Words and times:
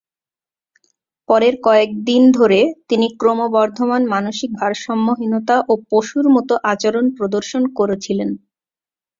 পরের 1.29 1.55
কয়েক 1.63 1.89
দিন 2.05 2.23
ধরে, 2.37 2.59
তিনি 2.89 3.07
ক্রমবর্ধমান 3.19 4.01
মানসিক 4.13 4.49
ভারসাম্যহীনতা 4.59 5.55
ও 5.67 5.83
পশুর 5.89 6.25
মতো 6.35 6.53
আচরণ 6.73 7.05
প্রদর্শন 7.17 7.63
করেছিলেন। 7.77 8.29